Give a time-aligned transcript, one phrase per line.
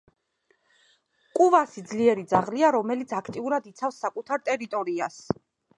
[1.39, 5.25] კუვასი ძლიერი ძაღლია, რომელიც აქტიურად იცავს საკუთარ ტერიტორიას.